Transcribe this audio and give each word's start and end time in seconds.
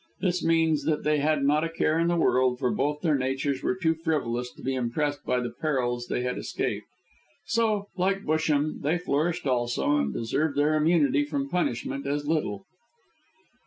This 0.19 0.43
means 0.43 0.85
that 0.85 1.03
they 1.03 1.19
had 1.19 1.43
not 1.45 1.63
a 1.63 1.69
care 1.69 1.99
in 1.99 2.07
the 2.07 2.17
world, 2.17 2.57
for 2.57 2.71
both 2.71 3.01
their 3.01 3.13
natures 3.13 3.61
were 3.61 3.75
too 3.75 3.93
frivolous 3.93 4.51
to 4.53 4.63
be 4.63 4.73
impressed 4.73 5.23
by 5.23 5.39
the 5.39 5.51
perils 5.51 6.07
they 6.07 6.23
had 6.23 6.39
escaped. 6.39 6.87
So, 7.45 7.85
like 7.95 8.23
Busham, 8.23 8.81
they 8.81 8.97
flourished 8.97 9.45
also, 9.45 9.97
and 9.97 10.11
deserved 10.11 10.57
their 10.57 10.73
immunity 10.73 11.23
from 11.23 11.49
punishment 11.51 12.07
as 12.07 12.25
little. 12.27 12.65